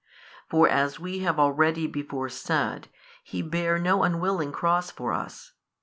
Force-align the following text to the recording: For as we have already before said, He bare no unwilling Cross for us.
For 0.49 0.67
as 0.67 0.99
we 0.99 1.19
have 1.19 1.39
already 1.39 1.85
before 1.85 2.27
said, 2.27 2.87
He 3.23 3.43
bare 3.43 3.77
no 3.77 4.01
unwilling 4.01 4.51
Cross 4.51 4.89
for 4.89 5.13
us. 5.13 5.51